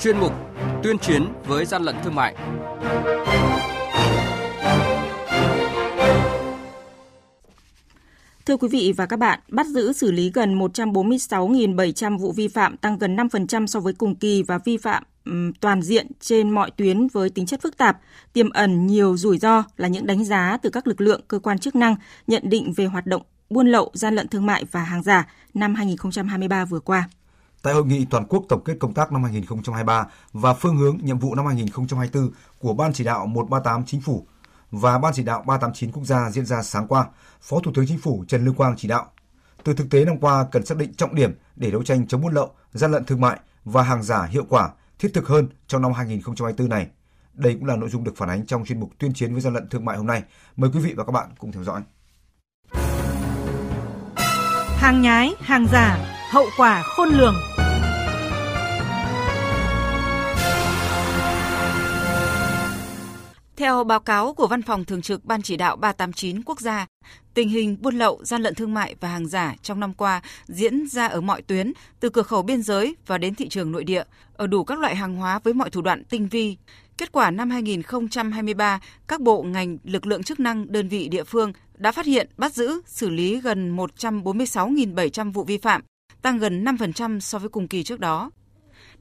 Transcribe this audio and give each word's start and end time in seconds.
chuyên 0.00 0.18
mục 0.18 0.32
Tuyên 0.82 0.98
chiến 0.98 1.26
với 1.46 1.64
gian 1.64 1.82
lận 1.82 1.96
thương 2.04 2.14
mại. 2.14 2.34
Thưa 8.46 8.56
quý 8.56 8.68
vị 8.68 8.92
và 8.96 9.06
các 9.06 9.16
bạn, 9.16 9.40
bắt 9.48 9.66
giữ 9.66 9.92
xử 9.92 10.12
lý 10.12 10.30
gần 10.34 10.58
146.700 10.58 12.18
vụ 12.18 12.32
vi 12.32 12.48
phạm 12.48 12.76
tăng 12.76 12.98
gần 12.98 13.16
5% 13.16 13.66
so 13.66 13.80
với 13.80 13.92
cùng 13.92 14.14
kỳ 14.14 14.42
và 14.42 14.58
vi 14.58 14.76
phạm 14.76 15.02
toàn 15.60 15.82
diện 15.82 16.06
trên 16.20 16.50
mọi 16.50 16.70
tuyến 16.70 17.06
với 17.08 17.30
tính 17.30 17.46
chất 17.46 17.62
phức 17.62 17.76
tạp, 17.76 17.98
tiềm 18.32 18.50
ẩn 18.50 18.86
nhiều 18.86 19.16
rủi 19.16 19.38
ro 19.38 19.64
là 19.76 19.88
những 19.88 20.06
đánh 20.06 20.24
giá 20.24 20.58
từ 20.62 20.70
các 20.70 20.86
lực 20.86 21.00
lượng 21.00 21.20
cơ 21.28 21.38
quan 21.38 21.58
chức 21.58 21.76
năng 21.76 21.96
nhận 22.26 22.42
định 22.46 22.72
về 22.76 22.86
hoạt 22.86 23.06
động 23.06 23.22
buôn 23.50 23.68
lậu, 23.68 23.90
gian 23.94 24.14
lận 24.14 24.28
thương 24.28 24.46
mại 24.46 24.64
và 24.72 24.82
hàng 24.82 25.02
giả 25.02 25.26
năm 25.54 25.74
2023 25.74 26.64
vừa 26.64 26.80
qua. 26.80 27.08
Tại 27.62 27.74
hội 27.74 27.86
nghị 27.86 28.04
toàn 28.04 28.24
quốc 28.28 28.44
tổng 28.48 28.64
kết 28.64 28.74
công 28.80 28.94
tác 28.94 29.12
năm 29.12 29.22
2023 29.22 30.06
và 30.32 30.54
phương 30.54 30.76
hướng 30.76 30.98
nhiệm 31.02 31.18
vụ 31.18 31.34
năm 31.34 31.46
2024 31.46 32.30
của 32.58 32.74
Ban 32.74 32.92
chỉ 32.92 33.04
đạo 33.04 33.26
138 33.26 33.84
Chính 33.86 34.00
phủ 34.00 34.26
và 34.70 34.98
Ban 34.98 35.12
chỉ 35.14 35.22
đạo 35.22 35.44
389 35.46 35.92
quốc 35.92 36.04
gia 36.04 36.30
diễn 36.30 36.46
ra 36.46 36.62
sáng 36.62 36.86
qua, 36.86 37.06
Phó 37.40 37.60
Thủ 37.60 37.72
tướng 37.74 37.86
Chính 37.86 37.98
phủ 37.98 38.24
Trần 38.28 38.44
Lưu 38.44 38.54
Quang 38.54 38.74
chỉ 38.76 38.88
đạo 38.88 39.06
từ 39.64 39.74
thực 39.74 39.90
tế 39.90 40.04
năm 40.04 40.18
qua 40.18 40.46
cần 40.52 40.66
xác 40.66 40.78
định 40.78 40.94
trọng 40.94 41.14
điểm 41.14 41.34
để 41.56 41.70
đấu 41.70 41.82
tranh 41.82 42.06
chống 42.06 42.20
buôn 42.20 42.34
lậu, 42.34 42.50
gian 42.72 42.90
lận 42.90 43.04
thương 43.04 43.20
mại 43.20 43.38
và 43.64 43.82
hàng 43.82 44.02
giả 44.02 44.24
hiệu 44.30 44.44
quả, 44.48 44.70
thiết 44.98 45.10
thực 45.14 45.28
hơn 45.28 45.48
trong 45.66 45.82
năm 45.82 45.92
2024 45.92 46.68
này. 46.68 46.88
Đây 47.34 47.54
cũng 47.54 47.66
là 47.66 47.76
nội 47.76 47.88
dung 47.88 48.04
được 48.04 48.16
phản 48.16 48.28
ánh 48.28 48.46
trong 48.46 48.64
chuyên 48.64 48.80
mục 48.80 48.90
tuyên 48.98 49.12
chiến 49.14 49.32
với 49.32 49.40
gian 49.40 49.54
lận 49.54 49.68
thương 49.68 49.84
mại 49.84 49.96
hôm 49.96 50.06
nay. 50.06 50.22
Mời 50.56 50.70
quý 50.74 50.80
vị 50.80 50.94
và 50.96 51.04
các 51.04 51.12
bạn 51.12 51.28
cùng 51.38 51.52
theo 51.52 51.64
dõi. 51.64 51.82
Hàng 54.76 55.02
nhái, 55.02 55.34
hàng 55.40 55.66
giả, 55.72 56.17
hậu 56.30 56.46
quả 56.56 56.82
khôn 56.82 57.08
lường. 57.08 57.34
Theo 63.56 63.84
báo 63.84 64.00
cáo 64.00 64.34
của 64.34 64.46
Văn 64.46 64.62
phòng 64.62 64.84
Thường 64.84 65.02
trực 65.02 65.24
Ban 65.24 65.42
Chỉ 65.42 65.56
đạo 65.56 65.76
389 65.76 66.42
quốc 66.42 66.60
gia, 66.60 66.86
tình 67.34 67.48
hình 67.48 67.76
buôn 67.80 67.94
lậu, 67.94 68.20
gian 68.24 68.42
lận 68.42 68.54
thương 68.54 68.74
mại 68.74 68.94
và 69.00 69.08
hàng 69.08 69.26
giả 69.26 69.54
trong 69.62 69.80
năm 69.80 69.94
qua 69.94 70.22
diễn 70.46 70.86
ra 70.86 71.06
ở 71.06 71.20
mọi 71.20 71.42
tuyến, 71.42 71.72
từ 72.00 72.08
cửa 72.08 72.22
khẩu 72.22 72.42
biên 72.42 72.62
giới 72.62 72.96
và 73.06 73.18
đến 73.18 73.34
thị 73.34 73.48
trường 73.48 73.72
nội 73.72 73.84
địa, 73.84 74.04
ở 74.36 74.46
đủ 74.46 74.64
các 74.64 74.78
loại 74.78 74.96
hàng 74.96 75.16
hóa 75.16 75.38
với 75.44 75.54
mọi 75.54 75.70
thủ 75.70 75.82
đoạn 75.82 76.04
tinh 76.04 76.28
vi. 76.28 76.56
Kết 76.98 77.12
quả 77.12 77.30
năm 77.30 77.50
2023, 77.50 78.80
các 79.08 79.20
bộ 79.20 79.42
ngành, 79.42 79.78
lực 79.84 80.06
lượng 80.06 80.22
chức 80.22 80.40
năng, 80.40 80.72
đơn 80.72 80.88
vị 80.88 81.08
địa 81.08 81.24
phương 81.24 81.52
đã 81.74 81.92
phát 81.92 82.06
hiện, 82.06 82.28
bắt 82.36 82.54
giữ, 82.54 82.80
xử 82.86 83.10
lý 83.10 83.40
gần 83.40 83.76
146.700 83.76 85.32
vụ 85.32 85.44
vi 85.44 85.58
phạm, 85.58 85.82
tăng 86.22 86.38
gần 86.38 86.64
5% 86.64 87.20
so 87.20 87.38
với 87.38 87.48
cùng 87.48 87.68
kỳ 87.68 87.82
trước 87.82 88.00
đó. 88.00 88.30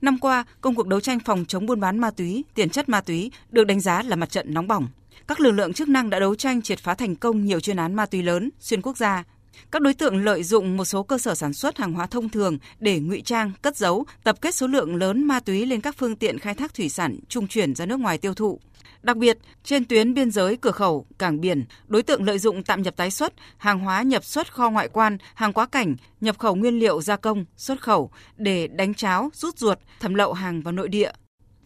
Năm 0.02 0.18
qua, 0.18 0.46
công 0.62 0.76
cuộc 0.76 0.88
đấu 0.88 1.00
tranh 1.00 1.20
phòng 1.20 1.46
chống 1.46 1.66
buôn 1.66 1.80
bán 1.80 2.00
ma 2.00 2.12
túy, 2.12 2.44
tiền 2.54 2.70
chất 2.70 2.90
ma 2.90 3.02
túy 3.02 3.32
được 3.50 3.64
đánh 3.64 3.80
giá 3.80 4.04
là 4.04 4.16
mặt 4.16 4.30
trận 4.30 4.54
nóng 4.54 4.68
bỏng. 4.68 4.88
Các 5.28 5.40
lực 5.40 5.52
lượng 5.52 5.73
chức 5.73 5.90
năng 5.90 6.10
đã 6.10 6.20
đấu 6.20 6.36
tranh 6.36 6.62
triệt 6.62 6.80
phá 6.80 6.95
thành 6.95 7.16
công 7.16 7.45
nhiều 7.45 7.60
chuyên 7.60 7.78
án 7.78 7.95
ma 7.95 8.06
túy 8.06 8.23
lớn 8.23 8.50
xuyên 8.60 8.82
quốc 8.82 8.98
gia. 8.98 9.23
Các 9.72 9.82
đối 9.82 9.94
tượng 9.94 10.23
lợi 10.26 10.44
dụng 10.44 10.78
một 10.78 10.86
số 10.86 11.04
cơ 11.04 11.18
sở 11.18 11.36
sản 11.36 11.54
xuất 11.54 11.78
hàng 11.78 11.94
hóa 11.94 12.08
thông 12.08 12.30
thường 12.30 12.58
để 12.80 13.00
ngụy 13.00 13.22
trang, 13.22 13.52
cất 13.62 13.78
giấu, 13.78 14.06
tập 14.23 14.38
kết 14.42 14.56
số 14.56 14.68
lượng 14.68 14.95
lớn 14.95 15.23
ma 15.23 15.40
túy 15.40 15.66
lên 15.66 15.82
các 15.82 15.95
phương 15.98 16.16
tiện 16.16 16.40
khai 16.40 16.54
thác 16.54 16.73
thủy 16.73 16.90
sản 16.90 17.20
trung 17.30 17.48
chuyển 17.48 17.76
ra 17.76 17.86
nước 17.86 18.00
ngoài 18.00 18.18
tiêu 18.18 18.34
thụ. 18.34 18.60
Đặc 19.02 19.17
biệt, 19.17 19.38
trên 19.63 19.85
tuyến 19.85 20.13
biên 20.13 20.31
giới 20.31 20.57
cửa 20.57 20.71
khẩu, 20.71 21.05
cảng 21.19 21.41
biển, 21.41 21.66
đối 21.88 22.03
tượng 22.03 22.23
lợi 22.23 22.39
dụng 22.39 22.63
tạm 22.63 22.81
nhập 22.81 22.95
tái 22.95 23.11
xuất, 23.11 23.33
hàng 23.57 23.80
hóa 23.80 24.02
nhập 24.02 24.25
xuất 24.25 24.53
kho 24.53 24.69
ngoại 24.69 24.88
quan, 24.88 25.17
hàng 25.33 25.53
quá 25.53 25.66
cảnh, 25.66 25.95
nhập 26.21 26.39
khẩu 26.39 26.55
nguyên 26.55 26.80
liệu 26.80 27.02
gia 27.02 27.15
công, 27.15 27.45
xuất 27.58 27.81
khẩu 27.81 28.11
để 28.38 28.67
đánh 28.67 28.93
cháo, 28.93 29.30
rút 29.33 29.58
ruột, 29.58 29.80
thẩm 29.99 30.13
lậu 30.13 30.33
hàng 30.33 30.61
vào 30.61 30.71
nội 30.71 30.88
địa. 30.88 31.11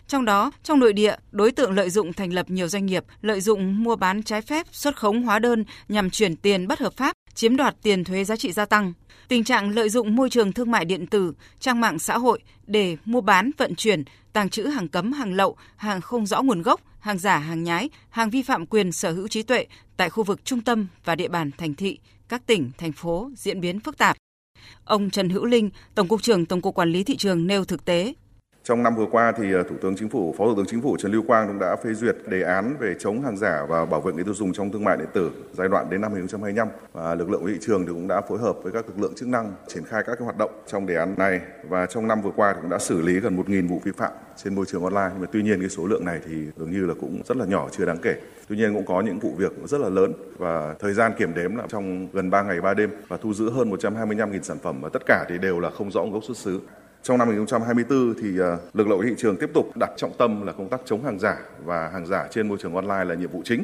Trong 0.08 0.26
đó, 0.26 0.52
trong 0.64 0.80
nội 0.80 0.94
địa, 0.94 1.16
đối 1.32 1.52
tượng 1.52 1.72
lợi 1.72 1.90
dụng 1.90 2.14
thành 2.14 2.34
lập 2.34 2.50
nhiều 2.50 2.68
doanh 2.68 2.86
nghiệp, 2.86 3.04
lợi 3.22 3.42
dụng 3.42 3.84
mua 3.84 3.96
bán 3.96 4.24
trái 4.24 4.42
phép, 4.42 4.68
xuất 4.72 4.96
khống 4.96 5.24
hóa 5.24 5.40
đơn 5.40 5.66
nhằm 5.90 6.10
chuyển 6.10 6.36
tiền 6.36 6.68
bất 6.68 6.80
hợp 6.80 6.94
pháp, 6.98 7.14
chiếm 7.34 7.58
đoạt 7.58 7.76
tiền 7.82 8.04
thuế 8.04 8.24
giá 8.24 8.36
trị 8.36 8.52
gia 8.52 8.66
tăng. 8.66 8.94
Tình 9.28 9.44
trạng 9.44 9.70
lợi 9.70 9.90
dụng 9.90 10.16
môi 10.16 10.30
trường 10.30 10.52
thương 10.52 10.72
mại 10.72 10.86
điện 10.86 11.08
tử, 11.08 11.34
trang 11.60 11.82
mạng 11.82 12.00
xã 12.00 12.18
hội 12.18 12.40
để 12.68 12.98
mua 13.06 13.22
bán, 13.22 13.52
vận 13.58 13.76
chuyển, 13.76 14.04
tàng 14.34 14.50
trữ 14.50 14.64
hàng 14.64 14.88
cấm, 14.88 15.12
hàng 15.14 15.34
lậu, 15.34 15.58
hàng 15.76 16.02
không 16.02 16.26
rõ 16.26 16.42
nguồn 16.42 16.62
gốc, 16.62 16.82
hàng 17.02 17.18
giả, 17.18 17.38
hàng 17.38 17.64
nhái, 17.64 17.90
hàng 18.10 18.30
vi 18.30 18.42
phạm 18.42 18.66
quyền 18.66 18.92
sở 18.92 19.12
hữu 19.12 19.28
trí 19.28 19.44
tuệ 19.44 19.66
tại 19.98 20.10
khu 20.10 20.24
vực 20.24 20.46
trung 20.46 20.62
tâm 20.62 20.88
và 21.06 21.16
địa 21.16 21.28
bàn 21.28 21.52
thành 21.58 21.74
thị, 21.74 22.00
các 22.30 22.46
tỉnh, 22.46 22.72
thành 22.78 22.92
phố 22.92 23.32
diễn 23.36 23.62
biến 23.62 23.80
phức 23.80 23.98
tạp. 23.98 24.18
Ông 24.86 25.10
Trần 25.10 25.30
Hữu 25.30 25.46
Linh, 25.46 25.70
Tổng 25.96 26.08
cục 26.08 26.24
trưởng 26.24 26.46
Tổng 26.46 26.62
cục 26.62 26.76
Quản 26.76 26.92
lý 26.92 27.04
thị 27.04 27.18
trường 27.18 27.48
nêu 27.48 27.66
thực 27.66 27.86
tế, 27.86 28.14
trong 28.64 28.84
năm 28.84 28.96
vừa 28.96 29.06
qua 29.12 29.32
thì 29.38 29.54
ờ, 29.54 29.64
Thủ 29.64 29.76
tướng 29.82 29.96
Chính 29.96 30.10
phủ, 30.10 30.36
Phó 30.38 30.46
Thủ 30.46 30.56
tướng 30.56 30.66
Chính 30.66 30.82
phủ 30.82 30.98
Trần 31.00 31.12
Lưu 31.12 31.24
Quang 31.28 31.48
cũng 31.48 31.60
đã 31.60 31.76
phê 31.76 31.94
duyệt 31.94 32.16
đề 32.28 32.42
án 32.42 32.76
về 32.80 32.96
chống 33.00 33.22
hàng 33.22 33.38
giả 33.38 33.66
và 33.70 33.86
bảo 33.86 34.02
vệ 34.02 34.14
người 34.14 34.24
tiêu 34.24 34.34
dùng 34.34 34.54
trong 34.54 34.72
thương 34.72 34.84
mại 34.84 34.98
điện 34.98 35.08
tử 35.14 35.32
giai 35.54 35.68
đoạn 35.68 35.90
đến 35.90 36.02
năm 36.02 36.12
2025 36.12 36.68
và 36.94 37.16
lực 37.16 37.30
lượng 37.30 37.46
thị 37.48 37.58
trường 37.62 37.86
thì 37.86 37.92
cũng 37.94 38.08
đã 38.08 38.22
phối 38.22 38.40
hợp 38.40 38.56
với 38.64 38.72
các 38.72 38.86
lực 38.88 39.00
lượng 39.00 39.14
chức 39.16 39.28
năng 39.28 39.54
triển 39.68 39.84
khai 39.84 40.04
các 40.08 40.16
cái 40.16 40.24
hoạt 40.24 40.38
động 40.38 40.52
trong 40.68 40.86
đề 40.86 40.96
án 40.96 41.16
này. 41.18 41.42
Và 41.70 41.86
trong 41.86 42.08
năm 42.08 42.22
vừa 42.22 42.32
qua 42.36 42.54
thì 42.54 42.60
cũng 42.62 42.70
đã 42.70 42.80
xử 42.80 43.02
lý 43.02 43.20
gần 43.20 43.38
1.000 43.38 43.68
vụ 43.68 43.82
vi 43.84 43.92
phạm 43.92 44.12
trên 44.44 44.56
môi 44.56 44.66
trường 44.66 44.84
online. 44.84 45.10
Nhưng 45.14 45.22
mà 45.22 45.28
tuy 45.32 45.44
nhiên 45.44 45.60
cái 45.60 45.70
số 45.70 45.88
lượng 45.88 46.06
này 46.06 46.20
thì 46.26 46.36
dường 46.58 46.72
như 46.72 46.86
là 46.86 46.94
cũng 47.02 47.22
rất 47.26 47.38
là 47.38 47.46
nhỏ 47.46 47.68
chưa 47.72 47.86
đáng 47.86 47.98
kể. 48.02 48.16
Tuy 48.48 48.58
nhiên 48.58 48.74
cũng 48.74 48.86
có 48.86 49.02
những 49.02 49.20
vụ 49.20 49.32
việc 49.38 49.52
rất 49.66 49.82
là 49.82 49.90
lớn. 49.90 50.14
Và 50.38 50.76
thời 50.80 50.94
gian 50.94 51.12
kiểm 51.18 51.34
đếm 51.34 51.56
là 51.56 51.64
trong 51.70 52.08
gần 52.14 52.30
3 52.30 52.42
ngày 52.42 52.62
3 52.62 52.74
đêm 52.74 52.90
và 53.08 53.18
thu 53.18 53.34
giữ 53.34 53.50
hơn 53.50 53.72
125.000 53.72 54.42
sản 54.42 54.58
phẩm. 54.64 54.82
Và 54.82 54.90
tất 54.90 55.02
cả 55.06 55.26
thì 55.30 55.38
đều 55.38 55.60
là 55.60 55.70
không 55.70 55.92
rõ 55.92 56.02
nguồn 56.02 56.14
gốc 56.14 56.24
xuất 56.24 56.38
xứ. 56.38 56.60
Trong 57.04 57.18
năm 57.18 57.28
2024 57.28 58.14
thì 58.22 58.40
ờ, 58.40 58.58
lực 58.74 58.88
lượng 58.88 59.02
thị 59.04 59.14
trường 59.18 59.38
tiếp 59.38 59.50
tục 59.54 59.78
đặt 59.78 59.92
trọng 59.98 60.18
tâm 60.18 60.46
là 60.46 60.52
công 60.52 60.70
tác 60.70 60.82
chống 60.86 61.04
hàng 61.04 61.20
giả 61.20 61.38
và 61.66 61.90
hàng 61.90 62.06
giả 62.06 62.28
trên 62.32 62.48
môi 62.48 62.58
trường 62.62 62.76
online 62.76 63.04
là 63.06 63.16
nhiệm 63.16 63.32
vụ 63.32 63.42
chính. 63.46 63.64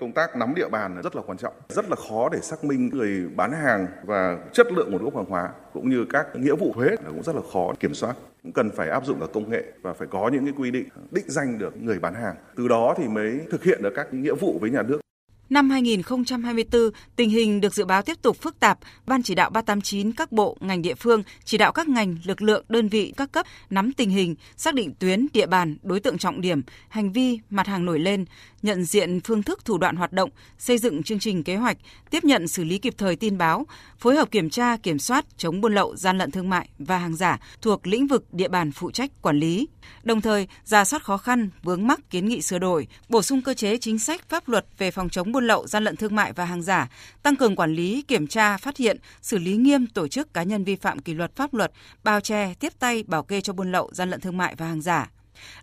Công 0.00 0.12
tác 0.12 0.36
nắm 0.36 0.54
địa 0.54 0.68
bàn 0.68 1.00
rất 1.02 1.16
là 1.16 1.22
quan 1.26 1.38
trọng, 1.38 1.54
rất 1.68 1.90
là 1.90 1.96
khó 1.96 2.28
để 2.32 2.38
xác 2.40 2.64
minh 2.64 2.90
người 2.92 3.28
bán 3.36 3.52
hàng 3.52 3.86
và 4.04 4.38
chất 4.52 4.72
lượng 4.72 4.90
nguồn 4.92 5.04
gốc 5.04 5.16
hàng 5.16 5.24
hóa 5.24 5.50
cũng 5.72 5.90
như 5.90 6.06
các 6.10 6.26
nghĩa 6.36 6.54
vụ 6.54 6.72
thuế 6.74 6.88
là 6.88 7.08
cũng 7.08 7.22
rất 7.22 7.36
là 7.36 7.42
khó 7.52 7.72
kiểm 7.80 7.94
soát. 7.94 8.14
Cũng 8.42 8.52
cần 8.52 8.70
phải 8.70 8.88
áp 8.88 9.06
dụng 9.06 9.20
cả 9.20 9.26
công 9.32 9.50
nghệ 9.50 9.64
và 9.82 9.92
phải 9.92 10.08
có 10.10 10.30
những 10.32 10.44
cái 10.44 10.54
quy 10.56 10.70
định 10.70 10.88
định 11.10 11.24
danh 11.28 11.58
được 11.58 11.82
người 11.82 11.98
bán 11.98 12.14
hàng. 12.14 12.34
Từ 12.56 12.68
đó 12.68 12.94
thì 12.96 13.08
mới 13.08 13.40
thực 13.50 13.64
hiện 13.64 13.82
được 13.82 13.92
các 13.96 14.14
nghĩa 14.14 14.34
vụ 14.34 14.58
với 14.60 14.70
nhà 14.70 14.82
nước. 14.82 15.00
Năm 15.50 15.70
2024, 15.70 16.90
tình 17.16 17.30
hình 17.30 17.60
được 17.60 17.74
dự 17.74 17.84
báo 17.84 18.02
tiếp 18.02 18.22
tục 18.22 18.36
phức 18.42 18.60
tạp. 18.60 18.78
Ban 19.06 19.22
chỉ 19.22 19.34
đạo 19.34 19.50
389 19.50 20.12
các 20.12 20.32
bộ, 20.32 20.56
ngành 20.60 20.82
địa 20.82 20.94
phương 20.94 21.22
chỉ 21.44 21.58
đạo 21.58 21.72
các 21.72 21.88
ngành, 21.88 22.16
lực 22.24 22.42
lượng, 22.42 22.64
đơn 22.68 22.88
vị 22.88 23.12
các 23.16 23.32
cấp 23.32 23.46
nắm 23.70 23.92
tình 23.92 24.10
hình, 24.10 24.34
xác 24.56 24.74
định 24.74 24.94
tuyến, 24.98 25.26
địa 25.32 25.46
bàn, 25.46 25.76
đối 25.82 26.00
tượng 26.00 26.18
trọng 26.18 26.40
điểm, 26.40 26.62
hành 26.88 27.12
vi, 27.12 27.38
mặt 27.50 27.66
hàng 27.66 27.84
nổi 27.84 27.98
lên, 27.98 28.24
nhận 28.62 28.84
diện 28.84 29.20
phương 29.20 29.42
thức 29.42 29.64
thủ 29.64 29.78
đoạn 29.78 29.96
hoạt 29.96 30.12
động, 30.12 30.30
xây 30.58 30.78
dựng 30.78 31.02
chương 31.02 31.18
trình 31.18 31.42
kế 31.42 31.56
hoạch, 31.56 31.76
tiếp 32.10 32.24
nhận 32.24 32.48
xử 32.48 32.64
lý 32.64 32.78
kịp 32.78 32.94
thời 32.98 33.16
tin 33.16 33.38
báo, 33.38 33.66
phối 33.98 34.16
hợp 34.16 34.30
kiểm 34.30 34.50
tra, 34.50 34.76
kiểm 34.76 34.98
soát 34.98 35.24
chống 35.36 35.60
buôn 35.60 35.74
lậu, 35.74 35.96
gian 35.96 36.18
lận 36.18 36.30
thương 36.30 36.50
mại 36.50 36.68
và 36.78 36.98
hàng 36.98 37.16
giả 37.16 37.38
thuộc 37.62 37.86
lĩnh 37.86 38.06
vực 38.06 38.34
địa 38.34 38.48
bàn 38.48 38.72
phụ 38.72 38.90
trách 38.90 39.22
quản 39.22 39.38
lý. 39.38 39.68
Đồng 40.02 40.20
thời, 40.20 40.48
ra 40.64 40.84
soát 40.84 41.02
khó 41.02 41.16
khăn, 41.16 41.50
vướng 41.62 41.86
mắc 41.86 42.10
kiến 42.10 42.26
nghị 42.28 42.42
sửa 42.42 42.58
đổi, 42.58 42.86
bổ 43.08 43.22
sung 43.22 43.42
cơ 43.42 43.54
chế 43.54 43.76
chính 43.76 43.98
sách 43.98 44.28
pháp 44.28 44.48
luật 44.48 44.66
về 44.78 44.90
phòng 44.90 45.08
chống 45.08 45.32
buôn 45.32 45.39
buôn 45.40 45.46
lậu, 45.46 45.66
gian 45.66 45.84
lận 45.84 45.96
thương 45.96 46.16
mại 46.16 46.32
và 46.32 46.44
hàng 46.44 46.62
giả, 46.62 46.88
tăng 47.22 47.36
cường 47.36 47.56
quản 47.56 47.74
lý, 47.74 48.02
kiểm 48.02 48.26
tra, 48.26 48.56
phát 48.56 48.76
hiện, 48.76 48.96
xử 49.22 49.38
lý 49.38 49.56
nghiêm 49.56 49.86
tổ 49.86 50.08
chức 50.08 50.34
cá 50.34 50.42
nhân 50.42 50.64
vi 50.64 50.76
phạm 50.76 50.98
kỷ 50.98 51.14
luật 51.14 51.36
pháp 51.36 51.54
luật, 51.54 51.72
bao 52.04 52.20
che, 52.20 52.54
tiếp 52.54 52.72
tay 52.78 53.04
bảo 53.06 53.22
kê 53.22 53.40
cho 53.40 53.52
buôn 53.52 53.72
lậu, 53.72 53.90
gian 53.92 54.10
lận 54.10 54.20
thương 54.20 54.36
mại 54.36 54.54
và 54.54 54.66
hàng 54.66 54.82
giả. 54.82 55.10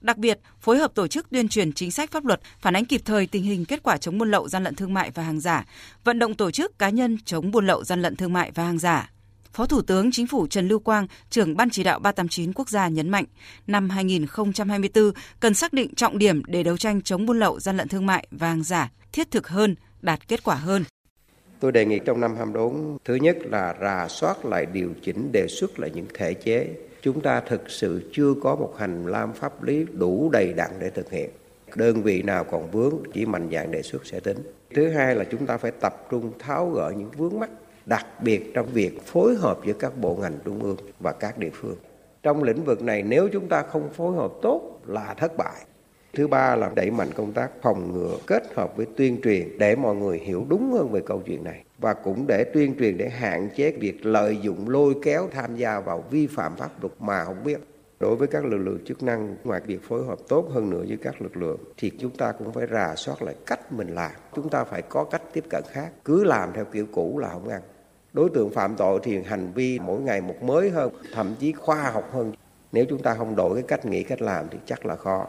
Đặc 0.02 0.18
biệt, 0.18 0.40
phối 0.62 0.78
hợp 0.78 0.96
tổ 0.96 1.08
chức 1.08 1.30
tuyên 1.30 1.50
truyền 1.50 1.74
chính 1.74 1.92
sách 1.92 2.12
pháp 2.12 2.26
luật, 2.26 2.42
phản 2.60 2.76
ánh 2.76 2.86
kịp 2.86 3.02
thời 3.06 3.28
tình 3.28 3.44
hình 3.44 3.66
kết 3.66 3.84
quả 3.84 3.98
chống 3.98 4.18
buôn 4.18 4.32
lậu, 4.32 4.48
gian 4.50 4.64
lận 4.64 4.76
thương 4.76 4.94
mại 4.94 5.12
và 5.12 5.24
hàng 5.24 5.40
giả, 5.40 5.66
vận 6.04 6.20
động 6.20 6.36
tổ 6.36 6.52
chức 6.52 6.80
cá 6.80 6.90
nhân 6.90 7.18
chống 7.26 7.52
buôn 7.52 7.68
lậu, 7.68 7.84
gian 7.84 8.02
lận 8.02 8.16
thương 8.16 8.34
mại 8.34 8.52
và 8.52 8.64
hàng 8.64 8.80
giả. 8.80 9.10
Phó 9.54 9.66
Thủ 9.66 9.82
tướng 9.82 10.12
Chính 10.12 10.28
phủ 10.28 10.48
Trần 10.48 10.68
Lưu 10.68 10.80
Quang, 10.80 11.08
trưởng 11.30 11.58
Ban 11.58 11.70
chỉ 11.70 11.84
đạo 11.84 12.00
389 12.00 12.54
quốc 12.54 12.70
gia 12.70 12.88
nhấn 12.88 13.10
mạnh, 13.10 13.26
năm 13.68 13.90
2024 13.90 15.12
cần 15.40 15.54
xác 15.54 15.74
định 15.74 15.96
trọng 15.96 16.18
điểm 16.18 16.42
để 16.48 16.64
đấu 16.64 16.78
tranh 16.78 17.02
chống 17.02 17.26
buôn 17.26 17.40
lậu, 17.40 17.60
gian 17.60 17.78
lận 17.78 17.88
thương 17.88 18.06
mại 18.06 18.28
và 18.32 18.48
hàng 18.48 18.64
giả 18.64 18.92
thiết 19.12 19.32
thực 19.32 19.48
hơn, 19.48 19.76
đạt 20.02 20.28
kết 20.28 20.44
quả 20.44 20.56
hơn. 20.56 20.84
Tôi 21.60 21.72
đề 21.72 21.86
nghị 21.86 22.00
trong 22.06 22.20
năm 22.20 22.36
24, 22.36 22.98
thứ 23.06 23.16
nhất 23.16 23.38
là 23.44 23.76
rà 23.82 24.08
soát 24.08 24.46
lại 24.46 24.66
điều 24.66 24.94
chỉnh 25.04 25.32
đề 25.32 25.48
xuất 25.50 25.80
lại 25.80 25.92
những 25.94 26.08
thể 26.14 26.34
chế 26.34 26.68
chúng 27.02 27.22
ta 27.22 27.40
thực 27.40 27.70
sự 27.70 28.10
chưa 28.14 28.34
có 28.44 28.56
một 28.56 28.74
hành 28.78 29.06
lang 29.06 29.34
pháp 29.34 29.64
lý 29.64 29.86
đủ 29.94 30.30
đầy 30.34 30.54
đặn 30.54 30.72
để 30.80 30.90
thực 30.90 31.12
hiện. 31.12 31.30
Đơn 31.76 32.02
vị 32.04 32.22
nào 32.22 32.44
còn 32.44 32.72
vướng 32.72 32.96
chỉ 33.14 33.26
mạnh 33.26 33.50
dạng 33.52 33.72
đề 33.72 33.82
xuất 33.82 34.08
sẽ 34.08 34.20
tính. 34.20 34.38
Thứ 34.76 34.90
hai 34.90 35.16
là 35.16 35.24
chúng 35.24 35.46
ta 35.46 35.58
phải 35.58 35.72
tập 35.72 36.08
trung 36.12 36.32
tháo 36.40 36.70
gỡ 36.70 36.94
những 36.98 37.12
vướng 37.18 37.40
mắt, 37.40 37.50
đặc 37.88 38.06
biệt 38.24 38.52
trong 38.54 38.66
việc 38.74 39.02
phối 39.02 39.36
hợp 39.36 39.60
giữa 39.66 39.74
các 39.74 39.98
bộ 39.98 40.16
ngành 40.22 40.38
trung 40.46 40.64
ương 40.64 40.78
và 41.00 41.12
các 41.12 41.38
địa 41.38 41.50
phương. 41.54 41.76
Trong 42.24 42.44
lĩnh 42.44 42.64
vực 42.64 42.82
này 42.82 43.04
nếu 43.04 43.30
chúng 43.34 43.48
ta 43.50 43.62
không 43.62 43.90
phối 43.90 44.16
hợp 44.16 44.32
tốt 44.42 44.80
là 44.86 45.14
thất 45.14 45.38
bại. 45.38 45.66
Thứ 46.14 46.28
ba 46.28 46.56
là 46.56 46.72
đẩy 46.76 46.92
mạnh 46.92 47.10
công 47.16 47.34
tác 47.34 47.52
phòng 47.62 47.94
ngừa 47.94 48.18
kết 48.28 48.44
hợp 48.56 48.78
với 48.78 48.86
tuyên 48.98 49.22
truyền 49.24 49.58
để 49.58 49.76
mọi 49.76 49.96
người 49.96 50.18
hiểu 50.20 50.46
đúng 50.50 50.72
hơn 50.72 50.92
về 50.92 51.02
câu 51.06 51.22
chuyện 51.26 51.44
này 51.44 51.64
và 51.78 51.94
cũng 51.94 52.28
để 52.28 52.44
tuyên 52.54 52.76
truyền 52.80 52.98
để 52.98 53.10
hạn 53.10 53.50
chế 53.56 53.72
việc 53.72 54.06
lợi 54.06 54.38
dụng 54.42 54.70
lôi 54.70 54.96
kéo 55.04 55.28
tham 55.32 55.56
gia 55.56 55.80
vào 55.80 56.04
vi 56.10 56.28
phạm 56.28 56.56
pháp 56.56 56.70
luật 56.82 56.94
mà 57.00 57.24
không 57.26 57.44
biết. 57.44 57.60
Đối 58.00 58.16
với 58.16 58.28
các 58.28 58.46
lực 58.46 58.58
lượng 58.58 58.80
chức 58.86 59.04
năng, 59.04 59.36
ngoài 59.44 59.62
việc 59.66 59.84
phối 59.84 60.06
hợp 60.06 60.20
tốt 60.28 60.48
hơn 60.54 60.70
nữa 60.70 60.84
với 60.88 60.98
các 61.02 61.22
lực 61.22 61.38
lượng, 61.38 61.58
thì 61.78 61.92
chúng 62.00 62.18
ta 62.18 62.32
cũng 62.32 62.54
phải 62.54 62.68
rà 62.72 62.96
soát 62.96 63.22
lại 63.22 63.36
cách 63.46 63.72
mình 63.72 63.88
làm. 63.88 64.12
Chúng 64.36 64.50
ta 64.50 64.64
phải 64.64 64.82
có 64.82 65.04
cách 65.04 65.22
tiếp 65.34 65.44
cận 65.50 65.64
khác. 65.72 65.90
Cứ 66.06 66.24
làm 66.24 66.50
theo 66.54 66.66
kiểu 66.66 66.86
cũ 66.92 67.20
là 67.20 67.30
không 67.30 67.48
ăn. 67.48 67.62
Đối 68.18 68.30
tượng 68.30 68.50
phạm 68.50 68.76
tội 68.76 69.00
thì 69.04 69.22
hành 69.24 69.52
vi 69.56 69.80
mỗi 69.80 70.00
ngày 70.00 70.22
một 70.22 70.44
mới 70.44 70.70
hơn, 70.70 70.92
thậm 71.14 71.36
chí 71.40 71.52
khoa 71.52 71.92
học 71.92 72.10
hơn. 72.14 72.32
Nếu 72.72 72.86
chúng 72.90 73.02
ta 73.02 73.16
không 73.16 73.36
đổi 73.36 73.56
cái 73.56 73.64
cách 73.68 73.86
nghĩ, 73.86 74.04
cách 74.04 74.22
làm 74.22 74.46
thì 74.52 74.58
chắc 74.66 74.86
là 74.86 74.96
khó. 74.96 75.28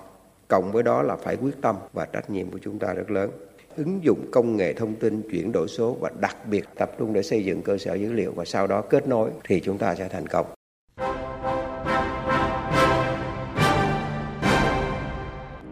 Cộng 0.48 0.72
với 0.72 0.82
đó 0.82 1.02
là 1.02 1.16
phải 1.16 1.36
quyết 1.36 1.54
tâm 1.62 1.76
và 1.92 2.04
trách 2.04 2.30
nhiệm 2.30 2.50
của 2.50 2.58
chúng 2.62 2.78
ta 2.78 2.92
rất 2.92 3.10
lớn 3.10 3.30
ứng 3.76 4.04
dụng 4.04 4.30
công 4.32 4.56
nghệ 4.56 4.72
thông 4.72 4.94
tin 4.94 5.22
chuyển 5.30 5.52
đổi 5.52 5.68
số 5.68 5.96
và 6.00 6.10
đặc 6.20 6.36
biệt 6.46 6.64
tập 6.74 6.90
trung 6.98 7.12
để 7.12 7.22
xây 7.22 7.44
dựng 7.44 7.62
cơ 7.62 7.78
sở 7.78 7.94
dữ 7.94 8.12
liệu 8.12 8.32
và 8.32 8.44
sau 8.44 8.66
đó 8.66 8.80
kết 8.80 9.08
nối 9.08 9.30
thì 9.44 9.60
chúng 9.60 9.78
ta 9.78 9.94
sẽ 9.94 10.08
thành 10.08 10.26
công. 10.26 10.46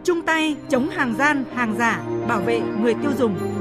Chung 0.03 0.21
tay 0.25 0.55
chống 0.69 0.89
hàng 0.89 1.15
gian, 1.19 1.43
hàng 1.53 1.75
giả, 1.79 2.03
bảo 2.27 2.41
vệ 2.41 2.59
người 2.81 2.93
tiêu 2.93 3.11
dùng. 3.17 3.56